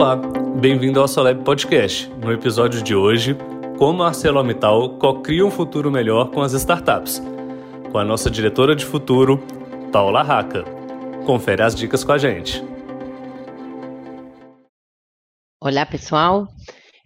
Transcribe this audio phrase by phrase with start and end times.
[0.00, 2.08] Olá, bem-vindo ao Soleb Podcast.
[2.24, 3.36] No episódio de hoje,
[3.76, 7.20] como a ArcelorMittal co-cria um futuro melhor com as startups.
[7.92, 9.36] Com a nossa diretora de futuro,
[9.92, 10.64] Paula Raca.
[11.26, 12.62] Confere as dicas com a gente.
[15.62, 16.48] Olá, pessoal.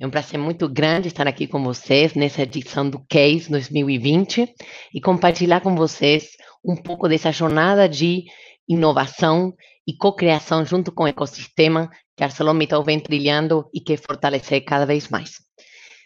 [0.00, 4.54] É um prazer muito grande estar aqui com vocês nessa edição do Case 2020
[4.94, 6.28] e compartilhar com vocês
[6.64, 8.22] um pouco dessa jornada de
[8.68, 9.52] inovação
[9.84, 15.08] e cocriação junto com o ecossistema que ArcelorMittal vem trilhando e que fortalecer cada vez
[15.08, 15.42] mais.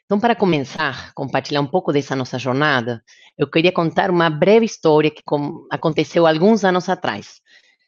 [0.04, 3.02] Então, para começar, compartilhar um pouco dessa nossa jornada,
[3.36, 5.22] eu queria contar uma breve história que
[5.70, 7.40] aconteceu alguns anos atrás.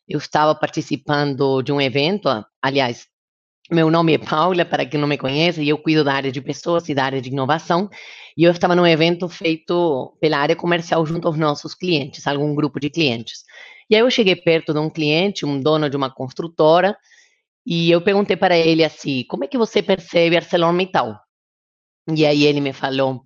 [0.06, 2.28] Eu estava participando de um evento,
[2.60, 3.06] aliás,
[3.70, 6.40] meu nome é Paula, para quem não me conhece, e eu cuido da área de
[6.42, 7.88] pessoas e da área de inovação.
[8.36, 12.80] E eu estava num evento feito pela área comercial junto aos nossos clientes, algum grupo
[12.80, 13.44] de clientes.
[13.88, 16.96] E aí eu cheguei perto de um cliente, um dono de uma construtora,
[17.70, 21.20] e eu perguntei para ele assim: como é que você percebe ArcelorMittal?
[22.12, 23.22] E aí ele me falou: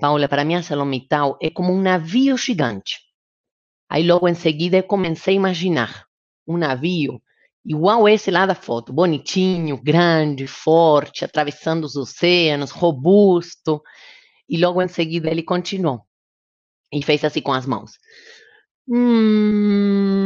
[0.00, 3.00] Paula, para mim ArcelorMittal é como um navio gigante.
[3.90, 6.04] Aí logo em seguida eu comecei a imaginar
[6.46, 7.20] um navio
[7.64, 13.82] igual esse lá da foto, bonitinho, grande, forte, atravessando os oceanos, robusto.
[14.48, 16.02] E logo em seguida ele continuou
[16.92, 17.98] e fez assim com as mãos.
[18.88, 20.24] Hum,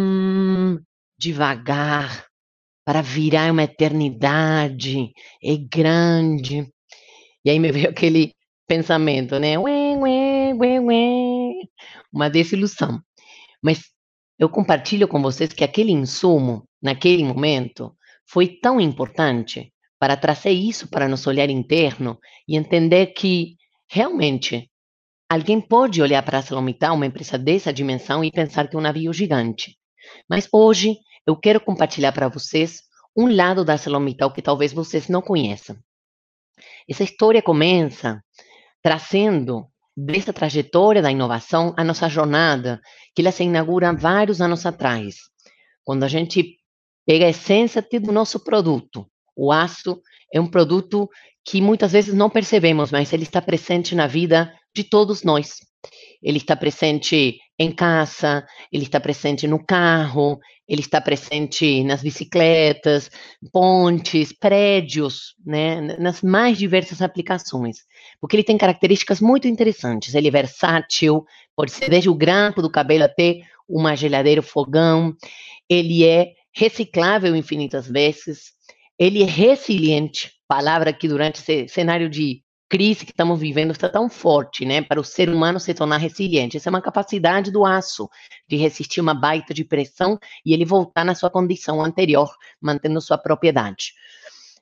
[1.18, 2.26] devagar,
[2.84, 6.68] para virar uma eternidade, é grande.
[7.44, 8.34] E aí me veio aquele
[8.66, 9.58] pensamento, né?
[9.58, 11.52] Ué, ué, ué, ué.
[12.12, 13.00] Uma desilusão.
[13.62, 13.82] Mas
[14.38, 17.94] eu compartilho com vocês que aquele insumo, naquele momento,
[18.26, 23.56] foi tão importante para trazer isso para nosso olhar interno e entender que
[23.88, 24.68] realmente
[25.32, 28.82] Alguém pode olhar para a ArcelorMittal, uma empresa dessa dimensão, e pensar que é um
[28.82, 29.78] navio gigante.
[30.28, 32.82] Mas hoje eu quero compartilhar para vocês
[33.16, 35.76] um lado da ArcelorMittal que talvez vocês não conheçam.
[36.88, 38.22] Essa história começa
[38.82, 42.80] trazendo dessa trajetória da inovação a nossa jornada,
[43.14, 45.16] que ela se inaugura vários anos atrás,
[45.84, 46.56] quando a gente
[47.06, 49.06] pega a essência do nosso produto.
[49.36, 50.00] O aço
[50.32, 51.08] é um produto
[51.44, 55.58] que muitas vezes não percebemos, mas ele está presente na vida de todos nós.
[56.22, 60.38] Ele está presente em casa, ele está presente no carro,
[60.68, 63.10] ele está presente nas bicicletas,
[63.52, 67.78] pontes, prédios, né, nas mais diversas aplicações,
[68.20, 70.14] porque ele tem características muito interessantes.
[70.14, 71.24] Ele é versátil,
[71.56, 75.14] pode ser desde o grampo do cabelo até uma geladeira, fogão.
[75.68, 78.52] Ele é reciclável infinitas vezes.
[78.98, 84.08] Ele é resiliente, palavra que durante esse cenário de crise que estamos vivendo está tão
[84.08, 86.56] forte, né, para o ser humano se tornar resiliente.
[86.56, 88.08] Essa é uma capacidade do aço
[88.48, 93.18] de resistir uma baita de pressão e ele voltar na sua condição anterior, mantendo sua
[93.18, 93.92] propriedade.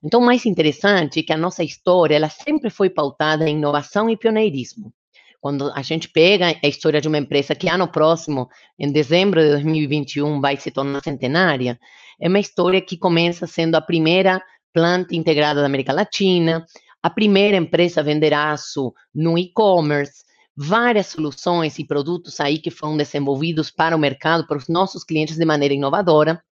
[0.03, 4.11] Então, o mais interessante é que a nossa história, ela sempre foi pautada em inovação
[4.11, 4.93] e pioneirismo.
[5.41, 9.51] Quando a gente pega a história de uma empresa que ano próximo, em dezembro de
[9.51, 11.79] 2021, vai se tornar centenária,
[12.21, 14.43] é uma história que começa sendo a primeira
[14.73, 16.65] planta integrada da América Latina,
[17.03, 20.23] a primeira empresa a vender aço no e-commerce,
[20.57, 25.37] várias soluções e produtos aí que foram desenvolvidos para o mercado, para os nossos clientes
[25.37, 26.43] de maneira inovadora.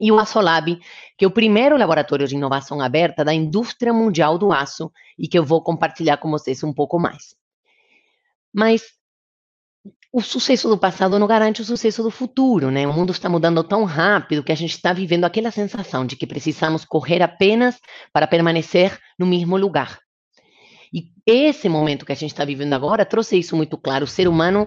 [0.00, 0.80] E o Açolab,
[1.18, 5.38] que é o primeiro laboratório de inovação aberta da indústria mundial do aço e que
[5.38, 7.34] eu vou compartilhar com vocês um pouco mais.
[8.52, 8.99] Mas
[10.12, 12.86] o sucesso do passado não garante o sucesso do futuro, né?
[12.86, 16.26] O mundo está mudando tão rápido que a gente está vivendo aquela sensação de que
[16.26, 17.78] precisamos correr apenas
[18.12, 20.00] para permanecer no mesmo lugar.
[20.92, 24.04] E esse momento que a gente está vivendo agora trouxe isso muito claro.
[24.04, 24.66] O ser humano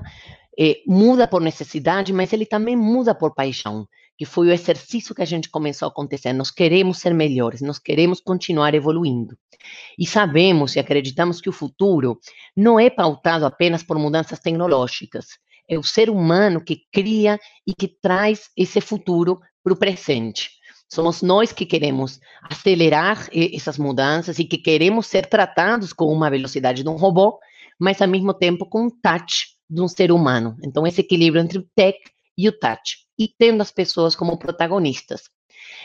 [0.57, 3.85] eh, muda por necessidade, mas ele também muda por paixão
[4.17, 6.33] que foi o exercício que a gente começou a acontecer.
[6.33, 9.37] Nós queremos ser melhores, nós queremos continuar evoluindo.
[9.97, 12.19] E sabemos e acreditamos que o futuro
[12.55, 15.25] não é pautado apenas por mudanças tecnológicas.
[15.67, 20.51] É o ser humano que cria e que traz esse futuro para o presente.
[20.93, 26.83] Somos nós que queremos acelerar essas mudanças e que queremos ser tratados com uma velocidade
[26.83, 27.39] de um robô,
[27.79, 30.55] mas ao mesmo tempo com um touch de um ser humano.
[30.63, 31.97] Então, esse equilíbrio entre o tech
[32.37, 35.23] e o touch e tendo as pessoas como protagonistas.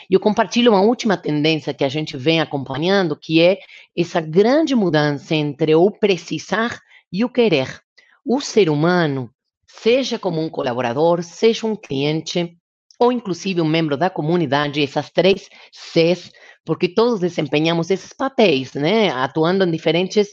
[0.09, 3.59] E eu compartilho uma última tendência que a gente vem acompanhando, que é
[3.95, 6.79] essa grande mudança entre o precisar
[7.11, 7.79] e o querer.
[8.25, 9.29] O ser humano,
[9.67, 12.57] seja como um colaborador, seja um cliente,
[12.99, 16.31] ou inclusive um membro da comunidade, essas três Cs,
[16.65, 19.09] porque todos desempenhamos esses papéis, né?
[19.09, 20.27] Atuando em diferentes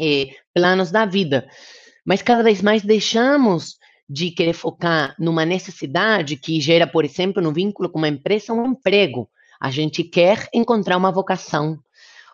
[0.00, 1.48] eh, planos da vida.
[2.04, 3.76] Mas cada vez mais deixamos
[4.12, 8.66] de querer focar numa necessidade que gera, por exemplo, no vínculo com uma empresa, um
[8.66, 9.30] emprego.
[9.60, 11.78] A gente quer encontrar uma vocação.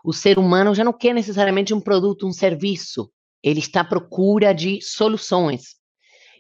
[0.03, 3.11] O ser humano já não quer necessariamente um produto, um serviço.
[3.43, 5.77] Ele está à procura de soluções.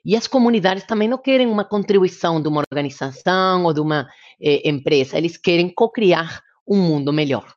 [0.02, 4.08] E as comunidades também não querem uma contribuição de uma organização ou de uma
[4.40, 7.52] eh, empresa, eles querem co-criar um mundo melhor.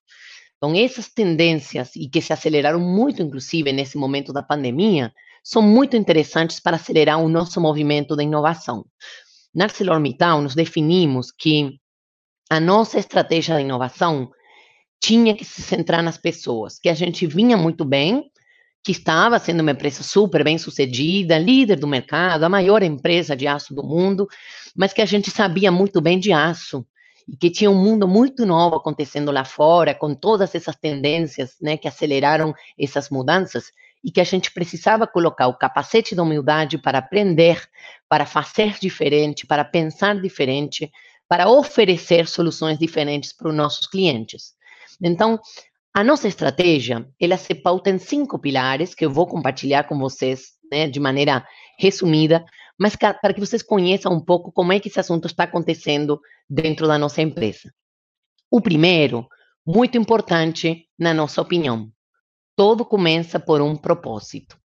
[0.58, 5.14] Então, essas tendências, e que se aceleraram muito, inclusive, nesse momento da pandemia,
[5.50, 8.86] são muito interessantes para acelerar o nosso movimento de inovação.
[9.52, 11.72] Na ArcelorMittal, nos definimos que
[12.52, 14.30] a nossa estratégia de inovação
[15.02, 18.30] tinha que se centrar nas pessoas, que a gente vinha muito bem,
[18.84, 23.48] que estava sendo uma empresa super bem sucedida, líder do mercado, a maior empresa de
[23.48, 24.28] aço do mundo,
[24.78, 26.86] mas que a gente sabia muito bem de aço
[27.28, 31.76] e que tinha um mundo muito novo acontecendo lá fora, com todas essas tendências, né,
[31.76, 33.72] que aceleraram essas mudanças
[34.04, 37.68] e que a gente precisava colocar o capacete da humildade para aprender,
[38.08, 40.92] para fazer diferente, para pensar diferente,
[41.28, 44.54] para oferecer soluções diferentes para os nossos clientes.
[45.02, 45.40] Então,
[45.94, 50.54] a nossa estratégia, ela se pauta em cinco pilares que eu vou compartilhar com vocês,
[50.72, 51.46] né, de maneira
[51.78, 52.46] resumida,
[52.80, 56.20] mas para que vocês conheçam um pouco como é que esse assunto está acontecendo
[56.50, 57.74] dentro da nossa empresa.
[58.50, 59.28] O primeiro,
[59.66, 61.92] muito importante na nossa opinião,
[62.60, 64.58] todo começa por um propósito.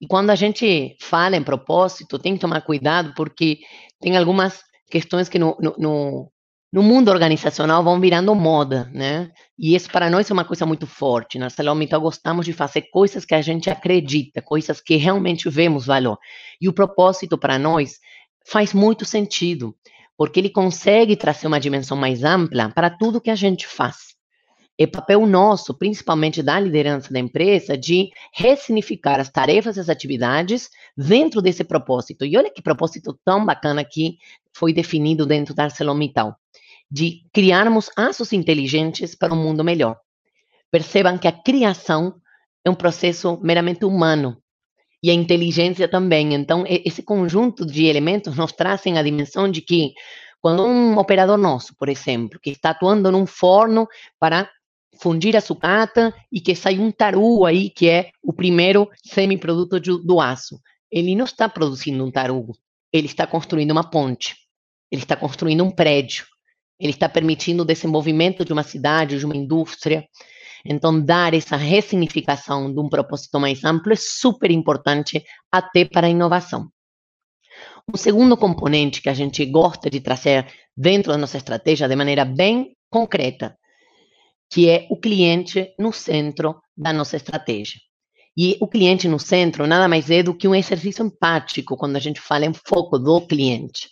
[0.00, 3.58] E quando a gente fala em propósito, tem que tomar cuidado, porque
[4.00, 6.30] tem algumas questões que no, no,
[6.72, 9.32] no mundo organizacional vão virando moda, né?
[9.58, 11.36] E isso para nós é uma coisa muito forte.
[11.36, 16.16] Na ArcelorMittal gostamos de fazer coisas que a gente acredita, coisas que realmente vemos valor.
[16.60, 17.98] E o propósito para nós
[18.46, 19.74] faz muito sentido,
[20.16, 24.13] porque ele consegue trazer uma dimensão mais ampla para tudo que a gente faz
[24.78, 30.70] é papel nosso, principalmente da liderança da empresa, de ressignificar as tarefas e as atividades
[30.96, 32.24] dentro desse propósito.
[32.24, 34.18] E olha que propósito tão bacana que
[34.52, 36.36] foi definido dentro da ArcelorMittal,
[36.90, 39.96] de criarmos aços inteligentes para um mundo melhor.
[40.70, 42.14] Percebam que a criação
[42.64, 44.36] é um processo meramente humano,
[45.04, 46.32] e a inteligência também.
[46.32, 49.92] Então, esse conjunto de elementos nos trazem a dimensão de que
[50.40, 53.86] quando um operador nosso, por exemplo, que está atuando num forno
[54.18, 54.50] para
[55.00, 60.20] fundir a sucata e que sai um tarugo aí, que é o primeiro semiproduto do
[60.20, 60.60] aço.
[60.90, 62.56] Ele não está produzindo um tarugo,
[62.92, 64.36] ele está construindo uma ponte,
[64.90, 66.24] ele está construindo um prédio,
[66.78, 70.06] ele está permitindo o desenvolvimento de uma cidade, de uma indústria.
[70.64, 76.10] Então, dar essa ressignificação de um propósito mais amplo é super importante até para a
[76.10, 76.68] inovação.
[77.92, 80.46] Um segundo componente que a gente gosta de trazer
[80.76, 83.56] dentro da nossa estratégia de maneira bem concreta
[84.50, 87.80] que é o cliente no centro da nossa estratégia.
[88.36, 92.00] E o cliente no centro nada mais é do que um exercício empático quando a
[92.00, 93.88] gente fala em foco do cliente.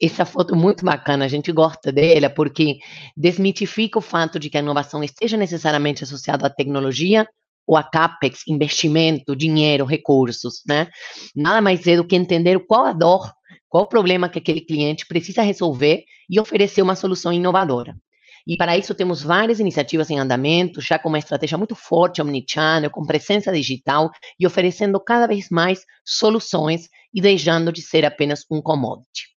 [0.00, 2.78] Essa foto é muito bacana, a gente gosta dela porque
[3.16, 7.26] desmitifica o fato de que a inovação esteja necessariamente associada à tecnologia
[7.66, 10.88] ou a capex, investimento, dinheiro, recursos, né?
[11.34, 13.32] Nada mais é do que entender qual a dor,
[13.68, 17.96] qual o problema que aquele cliente precisa resolver e oferecer uma solução inovadora.
[18.46, 22.90] E para isso temos várias iniciativas em andamento, já com uma estratégia muito forte omnichannel,
[22.90, 28.60] com presença digital e oferecendo cada vez mais soluções e deixando de ser apenas um
[28.60, 29.34] commodity.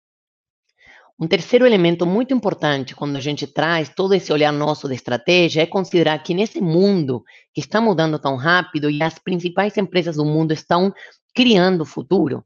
[1.18, 5.62] Um terceiro elemento muito importante quando a gente traz todo esse olhar nosso de estratégia
[5.62, 10.26] é considerar que nesse mundo que está mudando tão rápido e as principais empresas do
[10.26, 10.92] mundo estão
[11.34, 12.44] criando o futuro,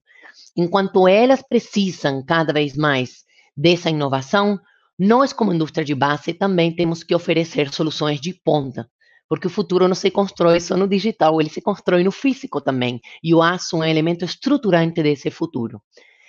[0.56, 3.24] enquanto elas precisam cada vez mais
[3.56, 4.60] dessa inovação,
[5.02, 8.86] nós, como indústria de base, também temos que oferecer soluções de ponta,
[9.26, 13.00] porque o futuro não se constrói só no digital, ele se constrói no físico também,
[13.22, 15.80] e o aço é um elemento estruturante desse futuro.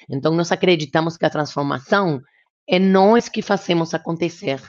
[0.09, 2.21] Então, nós acreditamos que a transformação
[2.65, 4.61] é nós que fazemos acontecer.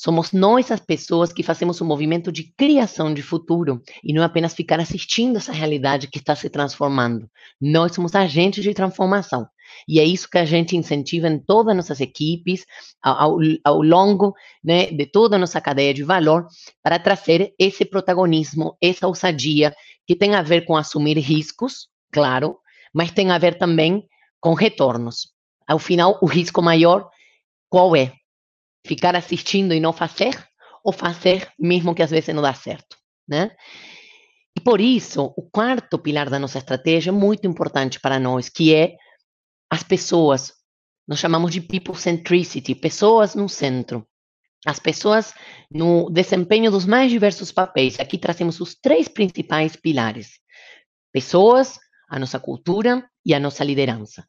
[0.00, 4.22] Somos nós as pessoas que fazemos o um movimento de criação de futuro e não
[4.22, 7.28] apenas ficar assistindo essa realidade que está se transformando.
[7.60, 9.48] Nós somos agentes de transformação.
[9.88, 12.64] E é isso que a gente incentiva em todas as nossas equipes,
[13.02, 16.46] ao, ao longo né, de toda a nossa cadeia de valor,
[16.80, 19.74] para trazer esse protagonismo, essa ousadia,
[20.06, 22.56] que tem a ver com assumir riscos, claro,
[22.94, 24.06] mas tem a ver também
[24.40, 25.32] com retornos.
[25.66, 27.10] Ao final, o risco maior,
[27.68, 28.12] qual é?
[28.86, 30.36] Ficar assistindo e não fazer,
[30.84, 32.96] ou fazer mesmo que às vezes não dá certo,
[33.28, 33.50] né?
[34.56, 38.74] E por isso, o quarto pilar da nossa estratégia é muito importante para nós, que
[38.74, 38.96] é
[39.70, 40.52] as pessoas.
[41.06, 44.06] Nós chamamos de people centricity, pessoas no centro.
[44.66, 45.32] As pessoas
[45.70, 48.00] no desempenho dos mais diversos papéis.
[48.00, 50.40] Aqui trazemos os três principais pilares:
[51.12, 54.26] pessoas, a nossa cultura e a nossa liderança.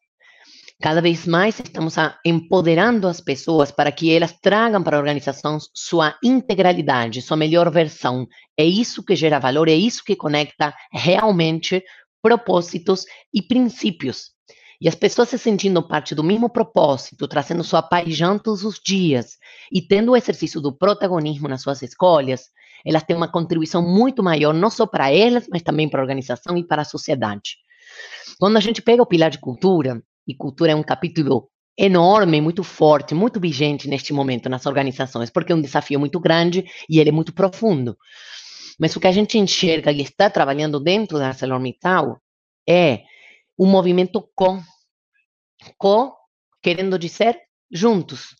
[0.82, 1.96] Cada vez mais estamos
[2.26, 8.26] empoderando as pessoas para que elas tragam para a organização sua integralidade, sua melhor versão.
[8.58, 11.84] É isso que gera valor, é isso que conecta realmente
[12.22, 14.32] propósitos e princípios.
[14.80, 19.38] E as pessoas se sentindo parte do mesmo propósito, trazendo sua paixão todos os dias
[19.70, 22.44] e tendo o exercício do protagonismo nas suas escolhas,
[22.86, 26.58] elas têm uma contribuição muito maior, não só para elas, mas também para a organização
[26.58, 27.58] e para a sociedade.
[28.40, 32.64] Quando a gente pega o pilar de cultura, e cultura é um capítulo enorme, muito
[32.64, 37.10] forte, muito vigente neste momento nas organizações, porque é um desafio muito grande e ele
[37.10, 37.98] é muito profundo.
[38.80, 42.22] Mas o que a gente enxerga e está trabalhando dentro da ArcelorMittal
[42.68, 43.02] é
[43.58, 44.62] um movimento co,
[45.78, 46.14] co
[46.62, 47.40] querendo dizer
[47.72, 48.36] juntos.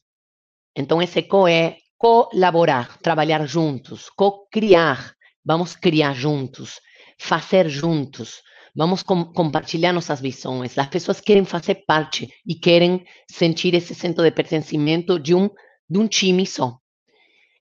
[0.76, 6.80] Então esse co é colaborar, trabalhar juntos, co-criar, vamos criar juntos,
[7.18, 8.42] fazer juntos,
[8.76, 10.78] Vamos com, compartilhar nossas visões.
[10.78, 15.50] As pessoas querem fazer parte e querem sentir esse centro de pertencimento de um,
[15.90, 16.78] de um time só.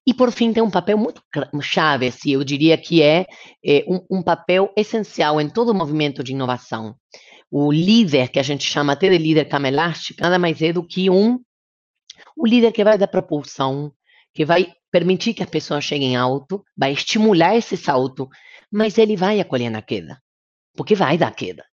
[0.06, 1.22] E, por fim, tem um papel muito
[1.60, 3.26] chave, assim, eu diria que é,
[3.62, 6.94] é um, um, papel essencial em todo o movimento de inovação.
[7.50, 11.10] O líder, que a gente chama até de líder camelástico, nada mais é do que
[11.10, 11.38] um
[12.36, 13.92] o líder que vai dar propulsão,
[14.32, 18.28] que vai permitir que as pessoas cheguem alto, vai estimular esse salto,
[18.72, 20.20] mas ele vai acolher na queda.
[20.78, 21.64] Porque vai dar queda.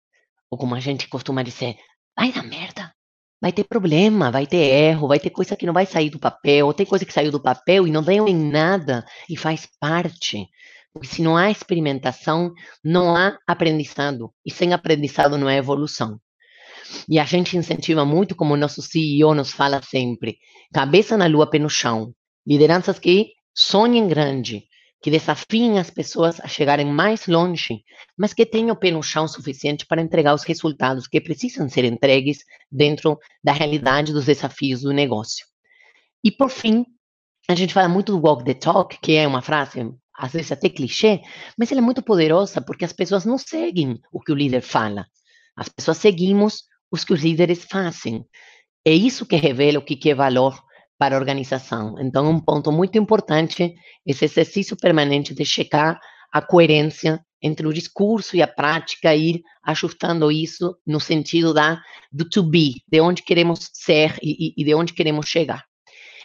[0.49, 1.77] Ou como a gente costuma dizer,
[2.17, 2.91] vai dar merda.
[3.39, 6.65] Vai ter problema, vai ter erro, vai ter coisa que não vai sair do papel,
[6.65, 10.47] ou tem coisa que saiu do papel e não deu em nada e faz parte.
[10.91, 12.51] Porque se não há experimentação,
[12.83, 14.33] não há aprendizado.
[14.43, 16.19] E sem aprendizado não há evolução.
[17.07, 20.39] E a gente incentiva muito, como o nosso CEO nos fala sempre,
[20.73, 22.11] cabeça na lua, pé no chão.
[22.47, 24.63] Lideranças que sonhem grande,
[25.05, 27.83] que desafiem as pessoas a chegarem mais longe,
[28.17, 32.39] mas que tenham pé no chão suficiente para entregar os resultados que precisam ser entregues
[32.71, 35.45] dentro da realidade dos desafios do negócio.
[36.23, 36.83] E por fim,
[37.47, 40.69] a gente fala muito do walk the talk, que é uma frase às vezes até
[40.69, 41.21] clichê,
[41.55, 45.05] mas ela é muito poderosa porque as pessoas não seguem o que o líder fala.
[45.55, 48.25] As pessoas seguimos os que os líderes fazem.
[48.83, 50.64] É isso que revela o que é valor
[50.97, 51.95] para a organização.
[51.99, 53.73] Então, um ponto muito importante,
[54.05, 55.99] esse exercício permanente de checar
[56.31, 62.27] a coerência entre o discurso e a prática, ir ajustando isso no sentido da do
[62.27, 65.63] to be, de onde queremos ser e, e de onde queremos chegar.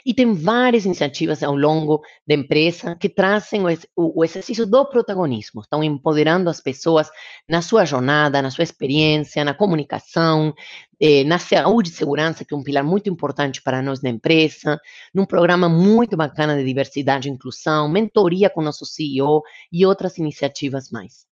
[0.04, 3.62] E tem várias iniciativas ao longo da empresa que trazem
[3.96, 7.10] o, exercício do protagonismo, estão empoderando as pessoas
[7.48, 10.54] na sua jornada, na sua experiência, na comunicação,
[11.00, 14.80] eh, na saúde e segurança, que é um pilar muito importante para nós na empresa,
[15.14, 19.42] num programa muito bacana de diversidade e inclusão, mentoria com o nosso CEO
[19.72, 21.26] e outras iniciativas mais.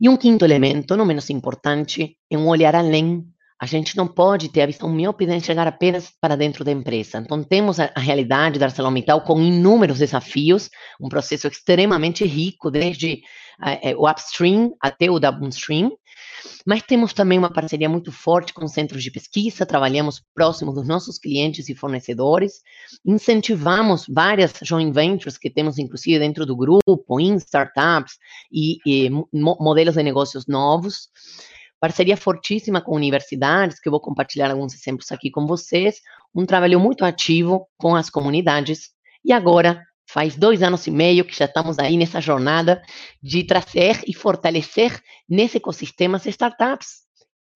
[0.00, 3.26] E um quinto elemento, não menos importante, é um olhar além
[3.60, 7.18] a gente não pode ter a visão míope de enxergar apenas para dentro da empresa.
[7.18, 10.68] Então, temos a, a realidade da ArcelorMittal com inúmeros desafios,
[11.00, 13.22] um processo extremamente rico, desde
[13.60, 15.90] uh, o upstream até o downstream,
[16.66, 21.18] mas temos também uma parceria muito forte com centros de pesquisa, trabalhamos próximo dos nossos
[21.18, 22.60] clientes e fornecedores,
[23.04, 28.14] incentivamos várias joint ventures que temos, inclusive, dentro do grupo, em startups
[28.52, 31.08] e, e modelos de negócios novos
[31.80, 36.00] parceria fortíssima com universidades, que eu vou compartilhar alguns exemplos aqui com vocês,
[36.34, 38.90] um trabalho muito ativo com as comunidades,
[39.24, 42.80] e agora faz dois anos e meio que já estamos aí nessa jornada
[43.22, 47.05] de trazer e fortalecer nesse ecossistema as startups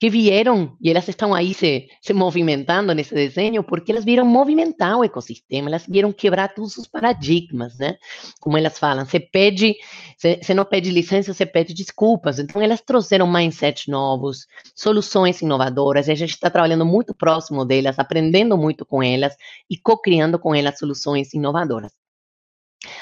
[0.00, 4.96] que vieram e elas estão aí se, se movimentando nesse desenho porque elas viram movimentar
[4.96, 7.98] o ecossistema, elas vieram quebrar todos os paradigmas, né?
[8.40, 9.74] Como elas falam, você pede,
[10.16, 12.38] você não pede licença, você pede desculpas.
[12.38, 17.98] Então elas trouxeram mindset novos, soluções inovadoras, e a gente está trabalhando muito próximo delas,
[17.98, 19.36] aprendendo muito com elas
[19.68, 21.99] e co-criando com elas soluções inovadoras.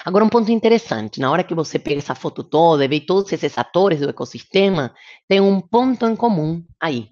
[0.05, 3.33] Agora, um ponto interessante: na hora que você pega essa foto toda e vê todos
[3.33, 4.95] esses atores do ecossistema,
[5.29, 7.11] tem um ponto em comum aí.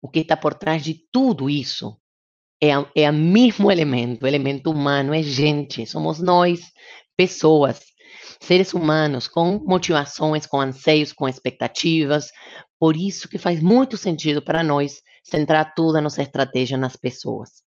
[0.00, 1.96] O que está por trás de tudo isso
[2.62, 6.60] é, é o mesmo elemento, o elemento humano, é gente, somos nós,
[7.16, 7.80] pessoas,
[8.40, 12.30] seres humanos com motivações, com anseios, com expectativas.
[12.78, 17.63] Por isso que faz muito sentido para nós centrar toda a nossa estratégia nas pessoas.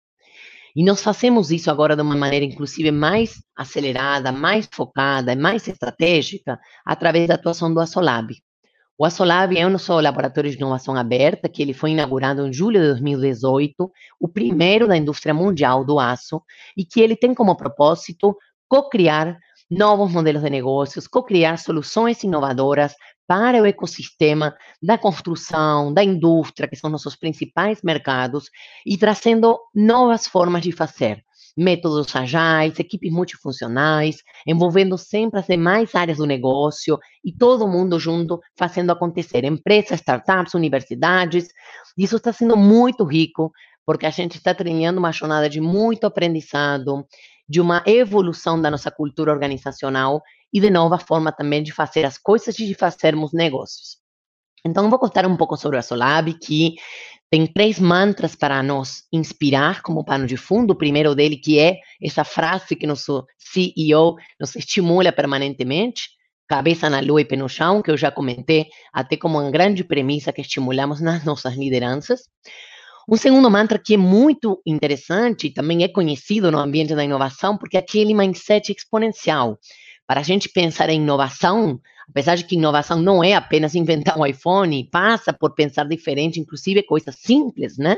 [0.74, 6.58] E nós fazemos isso agora de uma maneira, inclusive, mais acelerada, mais focada, mais estratégica,
[6.84, 8.34] através da atuação do Asolab.
[8.96, 12.80] O Asolab é o nosso laboratório de inovação aberta, que ele foi inaugurado em julho
[12.80, 16.40] de 2018, o primeiro da indústria mundial do aço,
[16.76, 18.36] e que ele tem como propósito
[18.68, 19.38] co-criar
[19.70, 22.94] novos modelos de negócios, co-criar soluções inovadoras
[23.26, 28.50] para o ecossistema da construção, da indústria, que são nossos principais mercados,
[28.84, 31.24] e trazendo novas formas de fazer.
[31.56, 38.40] Métodos agiles, equipes multifuncionais, envolvendo sempre as demais áreas do negócio e todo mundo junto
[38.56, 39.44] fazendo acontecer.
[39.44, 41.48] Empresas, startups, universidades.
[41.96, 43.52] Isso está sendo muito rico,
[43.84, 47.06] porque a gente está treinando uma jornada de muito aprendizado,
[47.46, 52.18] de uma evolução da nossa cultura organizacional e de nova forma também de fazer as
[52.18, 53.96] coisas e de fazermos negócios.
[54.64, 56.76] Então, vou contar um pouco sobre a Solab, que
[57.28, 60.72] tem três mantras para nos inspirar como pano de fundo.
[60.72, 66.10] O primeiro dele, que é essa frase que nosso CEO nos estimula permanentemente,
[66.46, 69.82] cabeça na lua e pé no chão, que eu já comentei até como uma grande
[69.82, 72.20] premissa que estimulamos nas nossas lideranças.
[73.08, 77.56] Um segundo mantra que é muito interessante e também é conhecido no ambiente da inovação,
[77.56, 79.58] porque é aquele mindset exponencial.
[80.06, 84.26] Para a gente pensar em inovação, apesar de que inovação não é apenas inventar um
[84.26, 87.96] iPhone, passa por pensar diferente, inclusive coisas simples, né?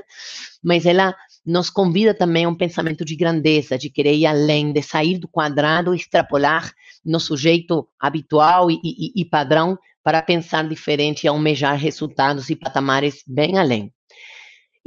[0.63, 4.83] Mas ela nos convida também a um pensamento de grandeza, de querer ir além, de
[4.83, 6.73] sair do quadrado, extrapolar
[7.05, 13.23] nosso jeito habitual e, e, e padrão para pensar diferente e almejar resultados e patamares
[13.27, 13.93] bem além.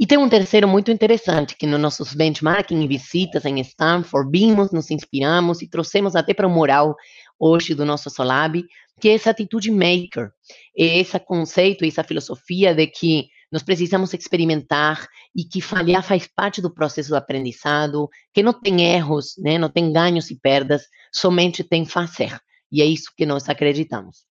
[0.00, 4.70] E tem um terceiro muito interessante, que nos nossos benchmarking e visitas em Stanford, vimos,
[4.70, 6.94] nos inspiramos e trouxemos até para o mural
[7.36, 8.64] hoje do nosso Solab,
[9.00, 10.30] que é essa atitude maker,
[10.76, 16.62] é esse conceito, essa filosofia de que nós precisamos experimentar e que falhar faz parte
[16.62, 21.64] do processo do aprendizado, que não tem erros, né, não tem ganhos e perdas, somente
[21.64, 22.38] tem fazer.
[22.70, 24.27] E é isso que nós acreditamos.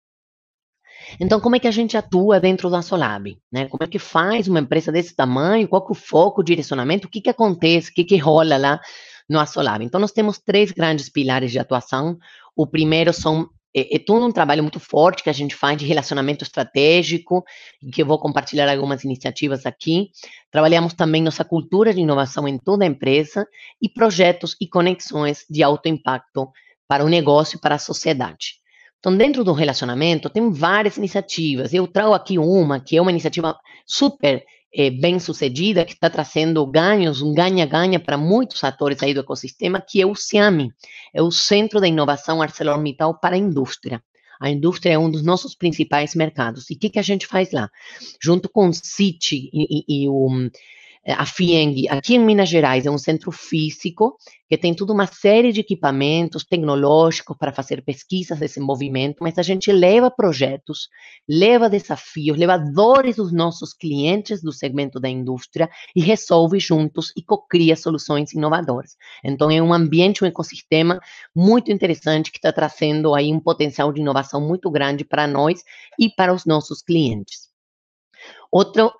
[1.19, 3.37] Então, como é que a gente atua dentro da Solab?
[3.51, 3.67] Né?
[3.67, 5.67] Como é que faz uma empresa desse tamanho?
[5.67, 7.07] Qual é o foco, o direcionamento?
[7.07, 7.91] O que, que acontece?
[7.91, 8.79] O que, que rola lá
[9.29, 9.83] no Asolab?
[9.83, 12.17] Então, nós temos três grandes pilares de atuação.
[12.55, 15.85] O primeiro são é, é, todo um trabalho muito forte que a gente faz de
[15.85, 17.43] relacionamento estratégico,
[17.91, 20.11] que eu vou compartilhar algumas iniciativas aqui.
[20.51, 23.47] Trabalhamos também nossa cultura de inovação em toda a empresa
[23.81, 26.51] e projetos e conexões de alto impacto
[26.87, 28.62] para o negócio e para a sociedade.
[29.03, 31.73] Então, dentro do relacionamento, tem várias iniciativas.
[31.73, 33.53] Eu trago aqui uma, que é uma iniciativa
[33.85, 39.19] super é, bem sucedida, que está trazendo ganhos, um ganha-ganha para muitos atores aí do
[39.19, 40.71] ecossistema, que é o CIAMI,
[41.13, 44.01] é o Centro de Inovação ArcelorMittal para a Indústria.
[44.39, 46.69] A indústria é um dos nossos principais mercados.
[46.69, 47.69] E o que, que a gente faz lá?
[48.21, 50.49] Junto com o CIT e, e, e o
[51.05, 54.15] a FIENG, aqui em Minas Gerais, é um centro físico
[54.49, 59.69] que tem toda uma série de equipamentos tecnológicos para fazer pesquisas, desenvolvimento, mas a gente
[59.69, 60.87] leva projetos,
[61.27, 67.21] leva desafios, leva dores dos nossos clientes do segmento da indústria e resolve juntos e
[67.21, 68.95] cocria soluções inovadoras.
[69.25, 71.01] Então, é um ambiente, um ecossistema
[71.35, 75.61] muito interessante que está trazendo aí um potencial de inovação muito grande para nós
[75.99, 77.49] e para os nossos clientes.
[78.49, 78.93] Outro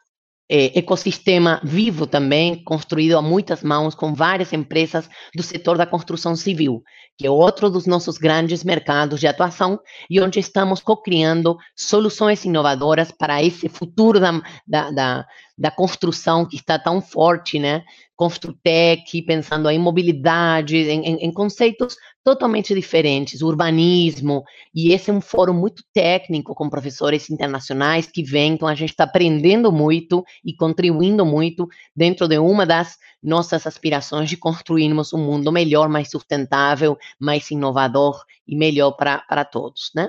[0.50, 6.36] é, ecossistema vivo também, construído a muitas mãos, com várias empresas do setor da construção
[6.36, 6.84] civil,
[7.18, 9.80] que é outro dos nossos grandes mercados de atuação
[10.10, 15.26] e onde estamos co-criando soluções inovadoras para esse futuro da, da, da,
[15.58, 17.84] da construção que está tão forte, né?
[18.16, 25.22] Construtec, pensando em mobilidade, em, em, em, conceitos totalmente diferentes, urbanismo, e esse é um
[25.22, 30.56] fórum muito técnico com professores internacionais que vêm, então a gente está aprendendo muito e
[30.56, 36.98] contribuindo muito dentro de uma das nossas aspirações de construirmos um mundo melhor, mais sustentável,
[37.20, 40.08] mais inovador e melhor para todos, né?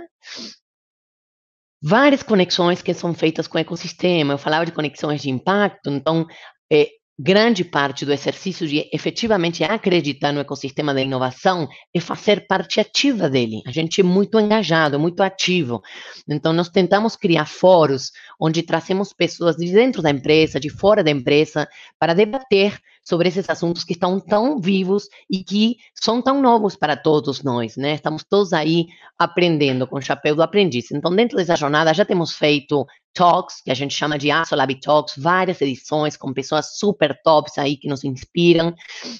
[1.86, 4.32] Várias conexões que são feitas com o ecossistema.
[4.32, 6.26] Eu falava de conexões de impacto, então,
[6.72, 12.80] é, grande parte do exercício de efetivamente acreditar no ecossistema da inovação é fazer parte
[12.80, 13.60] ativa dele.
[13.66, 15.82] A gente é muito engajado, muito ativo.
[16.26, 21.10] Então, nós tentamos criar fóruns onde trazemos pessoas de dentro da empresa, de fora da
[21.10, 21.68] empresa,
[21.98, 26.96] para debater sobre esses assuntos que estão tão vivos e que são tão novos para
[26.96, 27.94] todos nós, né?
[27.94, 28.86] Estamos todos aí
[29.18, 30.90] aprendendo com o chapéu do aprendiz.
[30.90, 35.14] Então, dentro dessa jornada, já temos feito talks, que a gente chama de Asolab Talks,
[35.16, 38.74] várias edições com pessoas super tops aí que nos inspiram.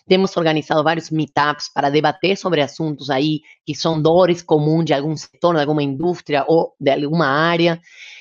[0.07, 5.17] Temos organizado vários meetups para debater sobre assuntos aí que são dores comuns de algum
[5.17, 7.81] setor, de alguma indústria ou de alguma área.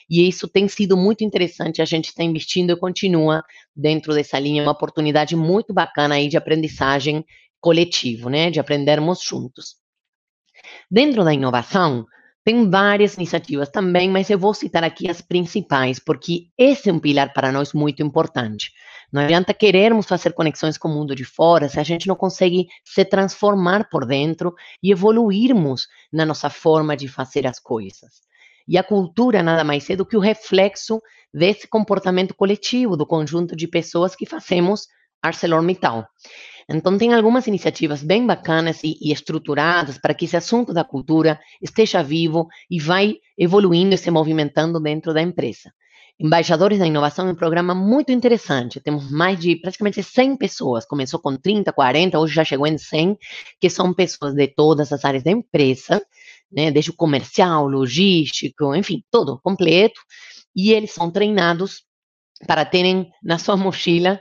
[0.10, 3.44] E isso tem sido muito interessante, a gente está investindo e continua
[3.76, 7.26] dentro dessa linha, uma oportunidade muito bacana aí de aprendizagem
[7.60, 9.76] coletivo, né, de aprendermos juntos.
[10.92, 12.06] Dentro da inovação,
[12.44, 17.00] Tem várias iniciativas também, mas eu vou citar aqui as principais, porque esse é um
[17.00, 18.72] pilar para nós muito importante.
[19.14, 22.68] Não adianta querermos fazer conexões com o mundo de fora se a gente não consegue
[22.84, 28.22] se transformar por dentro e evoluirmos na nossa forma de fazer as coisas.
[28.68, 31.02] E a cultura nada mais é do que o reflexo
[31.34, 34.88] desse comportamento coletivo, do conjunto de pessoas que fazemos
[35.22, 36.06] ArcelorMittal.
[36.70, 41.40] Então, tem algumas iniciativas bem bacanas e, e, estruturadas para que esse assunto da cultura
[41.62, 45.72] esteja vivo e vai evoluindo e se movimentando dentro da empresa.
[46.20, 48.80] Embaixadores da Inovação é um programa muito interessante.
[48.80, 50.86] Temos mais de praticamente 100 pessoas.
[50.86, 53.18] Começou com 30, 40, hoje já chegou em 100,
[53.60, 56.02] que são pessoas de todas as áreas da empresa,
[56.52, 60.00] né, desde o comercial, logístico, enfim, todo completo.
[60.56, 61.84] E eles são treinados
[62.46, 64.20] para terem na sua mochila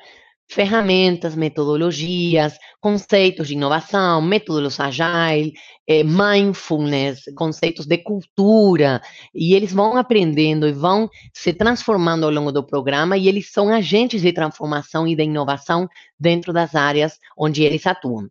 [0.49, 5.53] ferramentas, metodologias, conceitos de inovação, métodos agile,
[5.87, 9.01] eh, mindfulness, conceitos de cultura,
[9.35, 13.73] e eles vão aprendendo e vão se transformando ao longo do programa, e eles são
[13.73, 18.29] agentes de transformação e de inovação dentro das áreas onde eles atuam.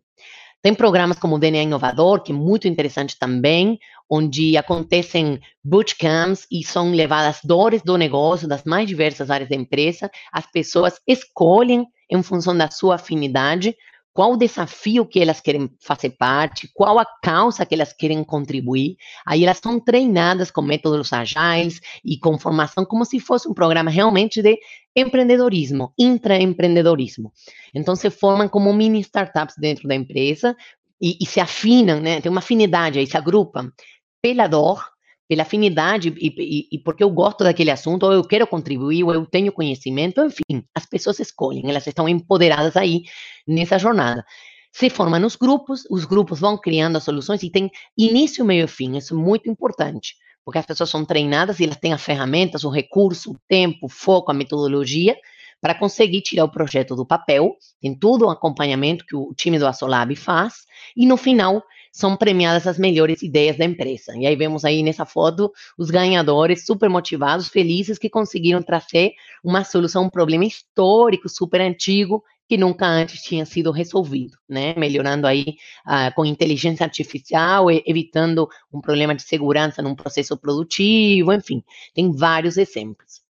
[0.62, 6.62] Tem programas como o DNA Inovador, que é muito interessante também, onde acontecem bootcamps e
[6.62, 10.08] são levadas dores do negócio das mais diversas áreas da empresa.
[10.32, 13.74] As pessoas escolhem em função da sua afinidade,
[14.12, 18.96] qual o desafio que elas querem fazer parte, qual a causa que elas querem contribuir.
[19.26, 23.90] Aí elas são treinadas com métodos agiles e com formação como se fosse um programa
[23.90, 24.58] realmente de
[24.94, 27.32] empreendedorismo, intraempreendedorismo.
[27.74, 30.54] Então se formam como mini startups dentro da empresa
[31.00, 32.20] e, e se afinam, né?
[32.20, 33.72] Tem uma afinidade aí, se agrupam
[34.20, 34.91] pela dor
[35.32, 39.14] pela afinidade e, e, e, porque eu gosto daquele assunto, ou eu quero contribuir, ou
[39.14, 43.04] eu tenho conhecimento, enfim, as pessoas escolhem, elas estão empoderadas aí
[43.48, 44.26] nessa jornada.
[44.70, 48.68] Se formam nos grupos, os grupos vão criando as soluções e tem início, meio e
[48.68, 52.62] fim, isso é muito importante, porque as pessoas são treinadas e elas têm as ferramentas,
[52.62, 55.16] o recurso, o tempo, o foco, a metodologia,
[55.62, 59.66] para conseguir tirar o projeto do papel, tem todo o acompanhamento que o time do
[59.66, 64.16] Asolab faz, e no final são premiadas as melhores ideias da empresa.
[64.16, 69.12] E aí vemos aí nessa foto os ganhadores super motivados, felizes que conseguiram trazer
[69.44, 74.74] uma solução um problema histórico, super antigo, que nunca antes tinha sido resolvido, né?
[74.76, 81.62] Melhorando aí uh, com inteligência artificial, evitando um problema de segurança num processo produtivo, enfim,
[81.94, 83.22] tem vários exemplos.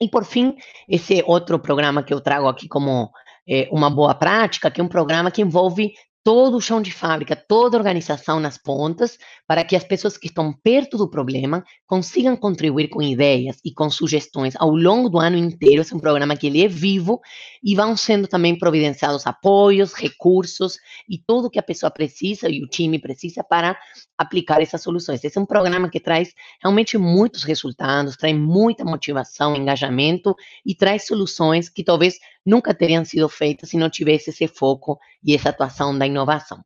[0.00, 0.56] E por fim,
[0.88, 3.10] esse outro programa que eu trago aqui como
[3.48, 5.92] é, uma boa prática, que é um programa que envolve
[6.26, 10.26] todo o chão de fábrica, toda a organização nas pontas, para que as pessoas que
[10.26, 15.36] estão perto do problema consigam contribuir com ideias e com sugestões ao longo do ano
[15.36, 15.82] inteiro.
[15.82, 17.20] Esse é um programa que ele é vivo
[17.62, 22.66] e vão sendo também providenciados apoios, recursos e tudo que a pessoa precisa e o
[22.66, 23.78] time precisa para
[24.18, 25.22] aplicar essas soluções.
[25.22, 30.34] Esse é um programa que traz realmente muitos resultados, traz muita motivação, engajamento
[30.64, 35.34] e traz soluções que talvez nunca teriam sido feitas se não tivesse esse foco e
[35.34, 36.64] essa atuação da inovação.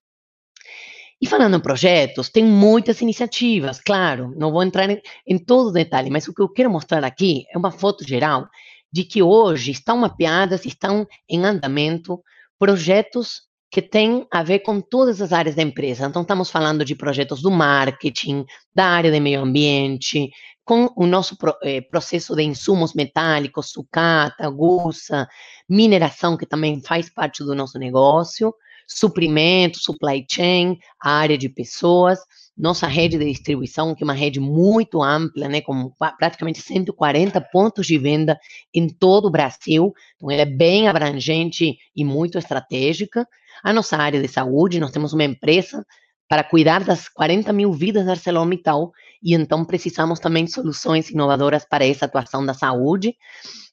[1.21, 5.73] E falando em projetos, tem muitas iniciativas, claro, não vou entrar em, em todo o
[5.73, 8.49] detalhe, mas o que eu quero mostrar aqui é uma foto geral
[8.93, 12.23] de que hoje estão mapeadas, estão em andamento
[12.59, 16.07] projetos que têm a ver com todas as áreas da empresa.
[16.07, 20.31] Então, estamos falando de projetos do marketing, da área de meio ambiente,
[20.71, 25.29] com o nosso eh, processo de insumos metálicos, sucata, gusa,
[25.69, 28.55] mineração, que também faz parte do nosso negócio,
[28.87, 32.21] suprimento, supply chain, a área de pessoas,
[32.57, 37.85] nossa rede de distribuição, que é uma rede muito ampla, né, com praticamente 140 pontos
[37.85, 38.39] de venda
[38.73, 43.27] em todo o Brasil, então ela é bem abrangente e muito estratégica.
[43.65, 45.85] A nossa área de saúde, nós temos uma empresa
[46.31, 51.67] para cuidar das 40 mil vidas da ArcelorMittal e então precisamos também de soluções inovadoras
[51.69, 53.17] para essa atuação da saúde.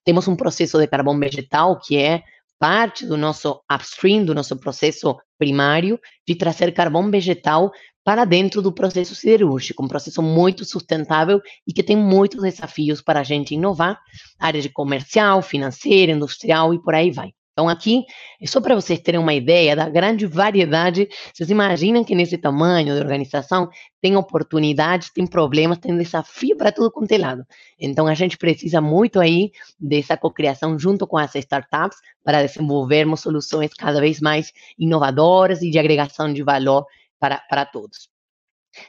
[0.03, 2.23] Temos um processo de carvão vegetal que é
[2.57, 7.71] parte do nosso upstream, do nosso processo primário, de trazer carvão vegetal
[8.03, 13.19] para dentro do processo siderúrgico, um processo muito sustentável e que tem muitos desafios para
[13.19, 13.99] a gente inovar,
[14.39, 17.36] área de comercial, financeira, industrial e por aí vai.
[17.57, 18.05] Então, aqui,
[18.45, 21.09] só para vocês terem uma ideia da grande variedade.
[21.33, 23.67] Vocês imaginam que nesse tamanho de organização
[23.99, 27.43] tem oportunidades, tem problemas, tem desafio para tudo quanto é lado.
[27.79, 33.73] Então, a gente precisa muito aí dessa cocriação junto com as startups para desenvolvermos soluções
[33.73, 36.85] cada vez mais inovadoras e de agregação de valor
[37.19, 38.07] para, para todos.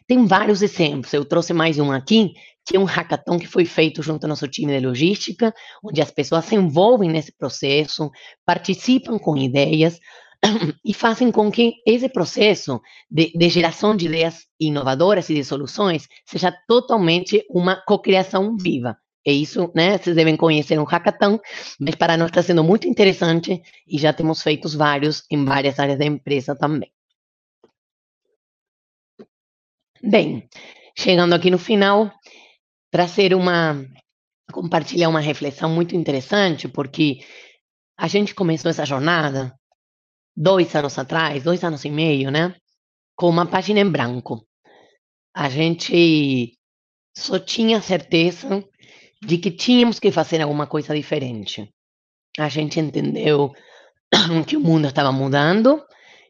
[0.07, 2.35] Tem vários exemplos, eu trouxe mais um aqui,
[2.77, 6.45] é um hackathon que foi feito junto ao nosso time de logística, onde as pessoas
[6.45, 8.11] se envolvem nesse processo,
[8.45, 9.99] participam com ideias,
[10.85, 16.07] e fazem com que esse processo de, de geração de ideias inovadoras e de soluções
[16.25, 18.97] seja totalmente uma cocriação viva.
[19.27, 19.99] É isso, né?
[19.99, 21.39] Vocês devem conhecer um hackathon,
[21.79, 25.99] mas para nós está sendo muito interessante e já temos feito vários em várias áreas
[25.99, 26.91] da empresa também.
[30.03, 30.49] Bem,
[30.97, 32.11] chegando aqui no final,
[32.91, 33.85] trazer uma,
[34.53, 37.21] compartilhar uma reflexão muito interessante, porque
[37.97, 39.55] a gente começou essa jornada
[40.37, 42.55] dois anos atrás, dois anos e meio, né?
[43.17, 44.47] Com uma página em branco.
[45.35, 46.57] A gente
[47.17, 48.65] só tinha certeza
[49.21, 51.73] de que tínhamos que fazer alguma coisa diferente.
[52.39, 53.53] A gente entendeu
[54.47, 55.85] que o mundo estava mudando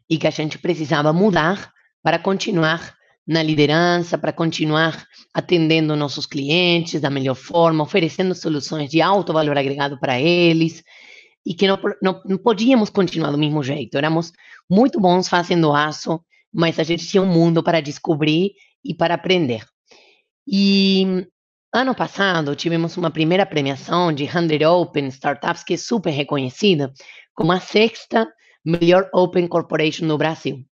[0.09, 1.71] e que a gente precisava mudar
[2.03, 2.97] para continuar
[3.29, 9.59] na liderança, para continuar atendendo nossos clientes da melhor forma, oferecendo soluções de alto valor
[9.59, 10.83] agregado para eles
[11.45, 13.99] e que não, não, não podíamos continuar do mesmo jeito.
[13.99, 14.33] Éramos
[14.69, 16.19] muito bons fazendo aço,
[16.51, 19.63] mas a gente tinha um mundo para descobrir e para aprender.
[20.47, 21.27] E
[21.71, 26.91] ano passado tivemos uma primeira premiação de 100 Open Startups, que é super reconhecida,
[27.35, 28.27] como a sexta
[28.65, 30.65] melhor Open Corporation no Brasil.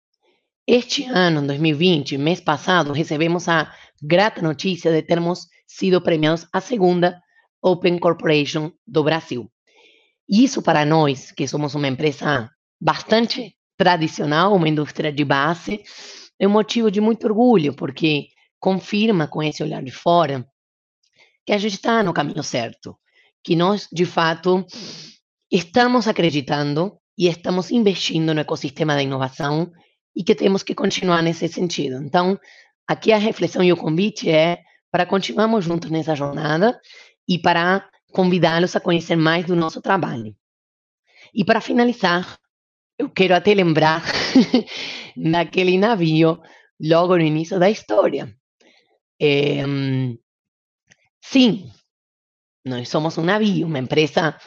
[0.66, 3.70] Este ano, 2020, mês passado, recebemos a
[4.03, 7.20] grata notícia de termos sido premiados a segunda
[7.62, 9.53] Open Corporation do Brasil.
[10.27, 12.50] Isso para nós, que somos uma empresa
[12.81, 15.83] bastante tradicional, uma indústria de base,
[16.38, 20.48] é um motivo de muito orgulho, porque confirma com esse olhar de fora
[21.44, 22.96] que a gente está no caminho certo,
[23.44, 24.64] que nós, de fato,
[25.53, 29.70] estamos acreditando e estamos investindo no ecossistema da inovação
[30.14, 32.03] e que temos que continuar nesse sentido.
[32.03, 32.38] Então,
[32.87, 36.81] aqui a reflexão e o convite é para continuarmos juntos nessa jornada
[37.29, 40.35] e para convidá-los a conhecer mais do nosso trabalho.
[41.35, 42.38] E para finalizar,
[42.96, 44.05] eu quero até lembrar
[45.16, 46.40] daquele navio
[46.81, 48.33] logo no início da história.
[49.20, 49.64] É,
[51.20, 51.68] sim,
[52.64, 54.38] nós somos um navio, uma empresa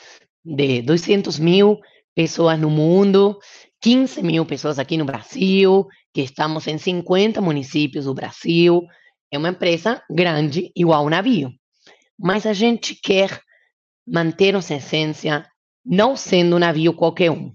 [0.44, 1.80] de 200 mil
[2.16, 3.38] pessoas no mundo,
[3.82, 8.82] 15 mil pessoas aqui no Brasil, que estamos em 50 municípios do Brasil.
[9.32, 11.52] É uma empresa grande, igual um navio.
[12.18, 13.42] Mas a gente quer
[14.06, 15.46] manter nossa essência,
[15.86, 17.54] não sendo um navio qualquer um.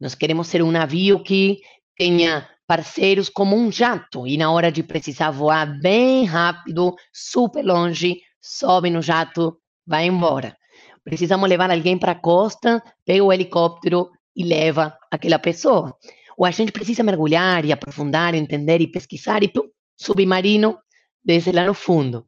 [0.00, 1.58] Nós queremos ser um navio que
[1.96, 8.20] tenha parceiros como um jato e na hora de precisar voar bem rápido, super longe,
[8.40, 10.56] sobe no jato, vai embora.
[11.02, 15.96] Precisamos levar alguém para a costa, pega o helicóptero e leva aquela pessoa.
[16.36, 20.78] Ou a gente precisa mergulhar e aprofundar, entender e pesquisar e pum, submarino
[21.24, 22.26] desce lá no fundo.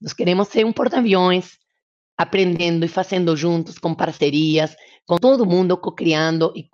[0.00, 1.58] Nós queremos ser um porta-aviões
[2.16, 4.74] aprendendo e fazendo juntos, com parcerias,
[5.06, 6.66] com todo mundo, co-criando e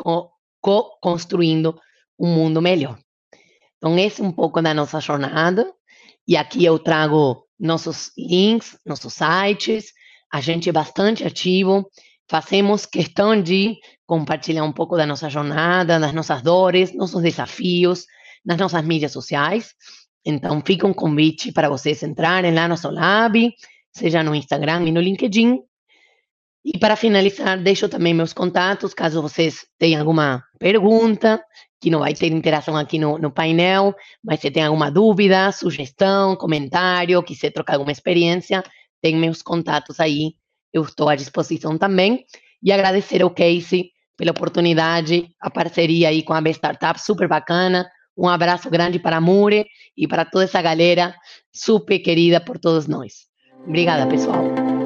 [0.60, 1.78] co-construindo
[2.18, 2.98] um mundo melhor.
[3.76, 5.72] Então, esse é um pouco da nossa jornada.
[6.26, 9.92] E aqui eu trago nossos links, nossos sites.
[10.32, 11.88] A gente é bastante ativo.
[12.30, 18.04] Fazemos questão de compartilhar um pouco da nossa jornada, das nossas dores, nossos desafios,
[18.44, 19.74] nas nossas mídias sociais.
[20.24, 23.50] Então, fica um convite para vocês entrarem lá no Solab,
[23.92, 25.58] seja no Instagram e no LinkedIn.
[26.64, 31.42] E para finalizar, deixo também meus contatos, caso vocês tenham alguma pergunta,
[31.80, 36.36] que não vai ter interação aqui no, no painel, mas se tem alguma dúvida, sugestão,
[36.36, 38.62] comentário, quiser trocar alguma experiência,
[39.00, 40.34] tem meus contatos aí,
[40.72, 42.24] eu estou à disposição também.
[42.62, 47.88] E agradecer ao Casey pela oportunidade, a parceria aí com a B Startup, super bacana.
[48.16, 49.64] Um abraço grande para a Mure
[49.96, 51.14] e para toda essa galera
[51.52, 53.28] super querida por todos nós.
[53.64, 54.77] Obrigada, pessoal.